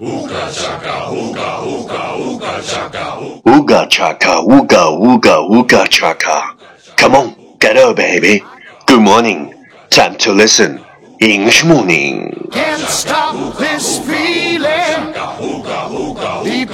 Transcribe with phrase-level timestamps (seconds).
[0.00, 3.42] Ooga chaka, ooga, ooga, ooga chaka, ooga.
[3.46, 6.56] Ooga chaka, ooga, ooga, ooga chaka.
[6.96, 8.42] Come on, get up, baby.
[8.86, 9.54] Good morning.
[9.90, 10.84] Time to listen.
[11.20, 12.48] English morning.
[12.50, 14.13] Can't stop this feeling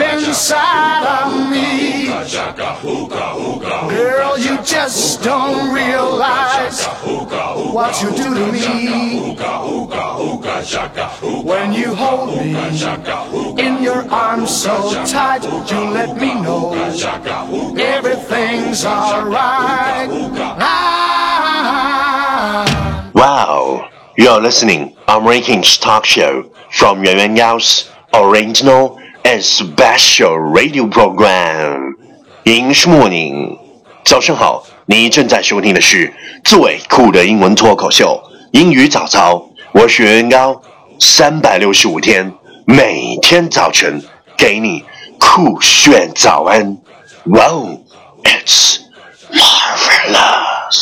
[0.02, 2.06] inside of me.
[3.88, 6.84] Girl, you just don't realize
[7.72, 9.36] what you do to me.
[11.44, 12.54] When you hold me
[13.62, 20.08] in your arms so tight, you let me know everything's alright.
[20.60, 23.10] Ah.
[23.14, 30.87] Wow, you're listening I'm American's talk show from Yuan Yuan Gao's original and special radio
[30.87, 31.97] program.
[32.45, 33.59] English morning.
[34.05, 36.12] 早上好，你正在收听的是
[36.45, 39.51] 最酷的英文脱口秀——英语早操。
[39.73, 40.62] 我是袁高，
[40.98, 42.33] 三百六十五天，
[42.64, 44.02] 每天早晨
[44.37, 44.84] 给你
[45.19, 46.78] 酷炫早安。
[47.25, 47.84] Wow,
[48.25, 48.78] it's
[49.31, 50.81] marvelous.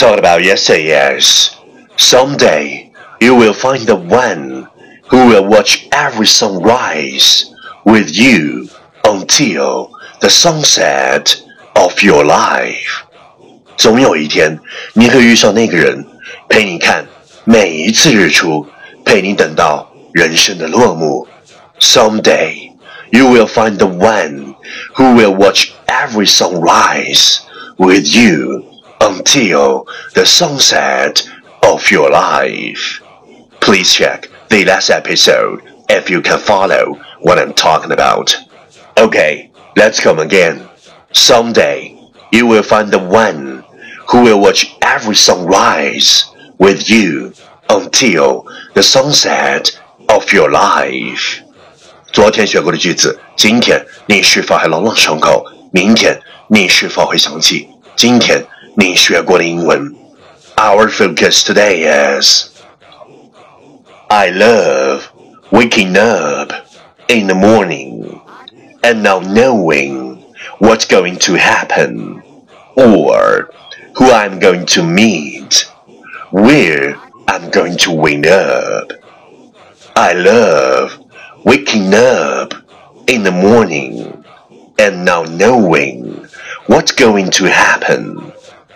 [0.00, 1.54] talked about yesterday is
[1.98, 4.68] someday you will find the one
[5.10, 7.52] who will watch every sunrise
[7.84, 8.70] with you
[9.04, 9.90] until
[10.22, 11.42] the sunset
[11.74, 13.04] of your life.
[13.76, 14.58] 总有一天，
[14.94, 16.06] 你会遇上那个人，
[16.48, 17.06] 陪你看
[17.44, 18.66] 每一次日出，
[19.04, 21.28] 陪你等到人生的落幕。
[21.80, 22.72] Someday
[23.10, 24.54] you will find the one
[24.94, 27.40] who will watch every sunrise
[27.76, 28.64] with you
[29.00, 31.28] until the sunset
[31.62, 33.00] of your life.
[33.60, 38.36] Please check the last episode if you can follow what I'm talking about.
[38.96, 40.68] Okay, let's come again.
[41.12, 41.98] Someday
[42.30, 43.64] you will find the one
[44.08, 46.24] who will watch every sunrise
[46.58, 47.32] with you
[47.68, 51.42] until the sunset of your life.
[52.12, 55.44] 昨天学过的句子，今天你是否还朗朗上口？
[55.72, 59.94] 明天你是否会想起今天 你学过的英文？
[60.56, 61.86] Our focus today
[62.18, 62.50] is
[64.08, 65.02] I love
[65.50, 66.52] waking up
[67.08, 68.20] in the morning
[68.82, 70.22] and not knowing
[70.58, 72.22] what's going to happen
[72.74, 73.50] or
[73.94, 75.66] who I'm going to meet,
[76.30, 78.92] where I'm going to wake up.
[79.94, 80.98] I love
[81.44, 82.54] waking up
[83.06, 84.24] in the morning
[84.78, 86.28] and not knowing
[86.66, 88.32] what's going to happen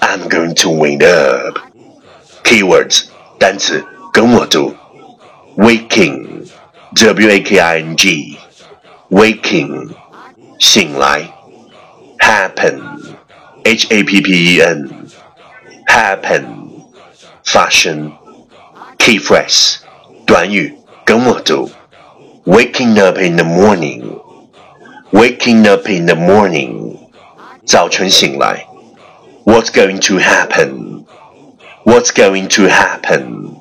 [0.00, 1.58] I'm going to wake up.
[2.42, 3.04] Keywords
[3.38, 4.74] 单词跟我读，
[5.56, 6.46] waking
[6.94, 8.36] w a k i n g
[9.10, 9.90] waking
[10.58, 11.28] 醒来，
[12.18, 12.80] happen
[13.64, 15.08] h a p p e n
[15.86, 16.44] happen
[17.44, 18.12] 发生，
[18.98, 19.76] key phrase
[20.26, 21.70] 短语跟我读，
[22.44, 24.20] waking up in the morning
[25.12, 26.96] waking up in the morning
[27.64, 28.65] 早晨醒来
[29.46, 31.04] ，what's going to happen
[31.84, 33.56] what's going to happen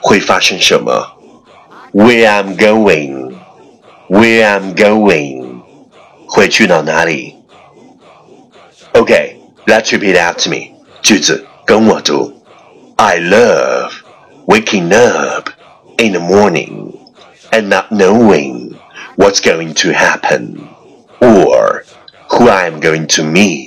[0.00, 1.06] 会发生什么？
[1.92, 3.36] Where I'm going,
[4.08, 5.60] where I'm going，
[6.26, 7.36] 会去到哪里？
[8.94, 10.74] Okay, let's repeat after me.
[11.02, 12.32] 句子跟我读。
[12.96, 13.92] I love
[14.46, 15.50] waking up
[15.98, 16.94] in the morning
[17.50, 18.76] and not knowing
[19.16, 20.68] what's going to happen
[21.20, 21.84] or
[22.28, 23.65] who I'm going to meet,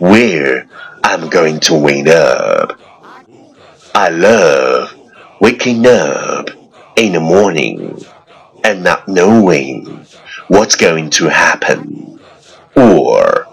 [0.00, 0.68] where
[1.02, 2.78] I'm going to wake up.
[3.94, 4.94] I love
[5.40, 6.50] waking up
[6.96, 8.04] in the morning
[8.64, 10.06] and not knowing
[10.48, 12.20] what's going to happen
[12.74, 13.46] or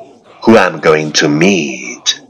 [0.44, 2.22] who I'm going to meet,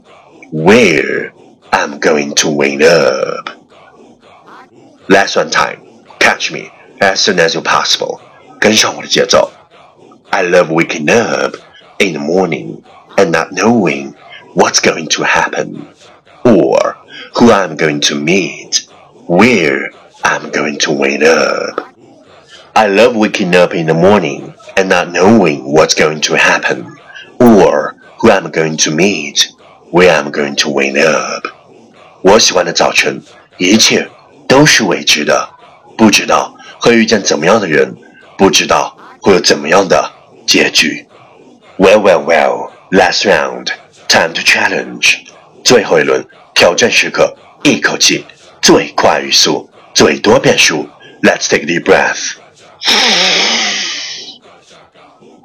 [0.52, 1.32] where
[1.72, 3.50] I'm going to wake up.
[5.08, 5.82] Last one time,
[6.18, 6.70] catch me
[7.00, 8.20] as soon as you possible，
[8.60, 9.50] 跟上我的节奏。
[10.30, 11.56] I love waking up
[11.98, 12.82] in the morning
[13.18, 14.14] and not knowing
[14.54, 15.88] what's going to happen
[16.44, 16.96] or
[17.34, 18.86] who I'm going to meet,
[19.26, 19.90] where
[20.22, 21.94] I'm going to wake up.
[22.74, 26.96] I love waking up in the morning and not knowing what's going to happen
[27.38, 29.52] or who I'm going to meet,
[29.90, 31.46] where I'm going to wake up.
[32.22, 33.22] 我喜欢的早晨，
[33.58, 34.08] 一切
[34.48, 35.48] 都是未知的，
[35.96, 37.96] 不知道会遇见怎么样的人，
[38.38, 40.10] 不知道会有怎么样的
[40.46, 41.06] 结局。
[41.76, 42.70] Well, well, well.
[42.91, 43.67] Last round,
[44.07, 45.17] time to challenge.
[45.63, 46.25] 最后一轮
[46.55, 48.25] 挑战时刻，一口气，
[48.63, 50.89] 最快语速，最多变数。
[51.21, 52.37] Let's take a deep breath.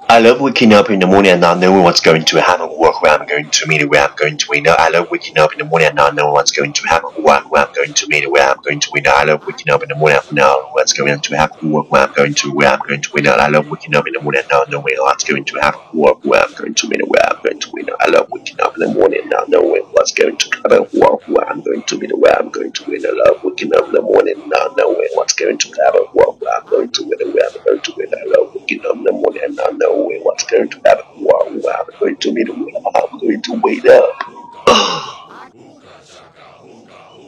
[0.07, 2.93] I love waking up in the morning and not knowing what's going to happen, or
[2.93, 4.67] who I'm going to meet, where I'm going to win.
[4.69, 7.29] I love waking up in the morning and not knowing what's going to happen, who
[7.31, 9.05] I'm, I'm going to meet, where I'm going to win.
[9.09, 11.85] I love waking up in the morning and not knowing what's going to happen, or
[11.85, 13.27] who I'm going to, where I'm going to win.
[13.27, 16.21] I love waking up in the morning and not knowing what's going to happen, or
[16.23, 17.87] who I'm going to meet, where I'm going to win.
[18.01, 21.23] I love waking up in the morning and not knowing what's going to happen, or
[21.27, 23.05] who I'm going to meet, where I'm going to win.
[23.07, 26.37] I love waking up in the morning and not knowing what's going to happen, or
[26.39, 28.11] who I'm going to meet, where I'm going to win.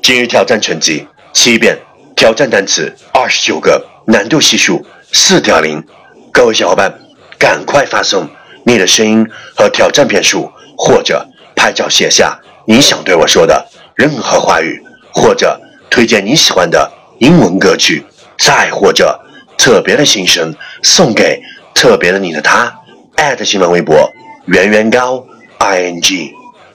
[0.02, 1.78] 今日挑战成绩七遍，
[2.14, 5.82] 挑战单词二十九个，难度系数四点零。
[6.30, 7.00] 各位小伙伴，
[7.38, 8.28] 赶快发送
[8.64, 14.80] 你的声音和挑战片数，或者拍照写下你想对我说的任何话语，
[15.12, 15.60] 或者
[15.90, 18.04] 推荐你喜欢的英文歌曲，
[18.38, 19.18] 再或者
[19.56, 21.42] 特别的心声送给
[21.76, 22.74] 特别的你的他。
[23.16, 24.10] 艾特新浪微博
[24.46, 25.24] 圆圆高
[25.58, 26.34] i n g，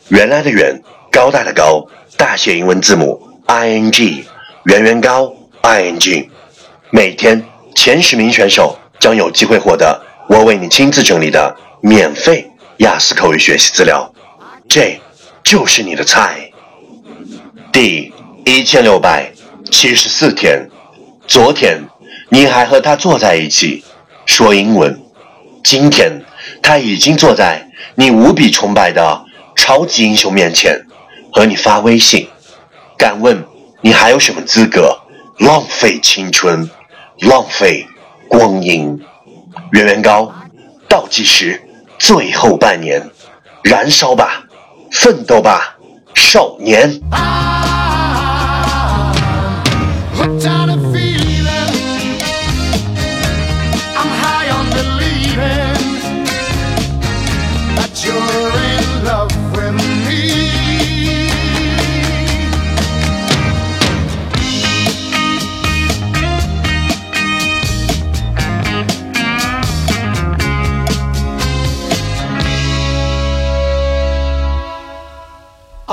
[0.10, 0.82] 原来的圆，
[1.12, 1.86] 高大的高，
[2.18, 4.24] 大写英文字母 i n g，
[4.64, 6.30] 圆圆高 i n g。
[6.92, 7.44] 每天
[7.76, 14.12] 前十名选手将有机会获得我为你亲自整理的免费雅思口语学习资料，
[14.68, 15.00] 这
[15.44, 16.52] 就是你的菜。
[17.72, 18.14] 第
[18.46, 19.32] 一千六百
[19.72, 20.70] 七十四天，
[21.28, 21.80] 昨天
[22.30, 23.84] 你还和他坐在一起
[24.26, 25.02] 说英文，
[25.64, 26.24] 今天
[26.62, 29.26] 他已经坐在你无比崇拜的
[29.56, 30.86] 超级英雄面前，
[31.32, 32.28] 和你发微信。
[32.98, 33.44] 敢问
[33.82, 35.02] 你还有什么资格
[35.40, 36.70] 浪费青春，
[37.20, 37.88] 浪费
[38.28, 39.00] 光阴？
[39.72, 40.32] 圆圆高，
[40.88, 41.62] 倒计时
[41.98, 43.10] 最后半年，
[43.64, 44.44] 燃烧吧，
[44.92, 45.78] 奋斗吧，
[46.16, 47.02] 少年
[50.16, 50.61] ！Hooked